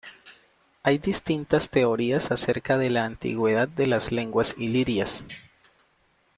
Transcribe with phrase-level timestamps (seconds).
[0.81, 5.23] Hay distintas teorías acerca de la antigüedad de las lenguas ilirias.